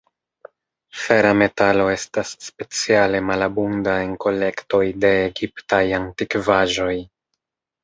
[1.01, 6.93] Fera metalo estas speciale malabunda en kolektoj de egiptaj antikvaĵoj.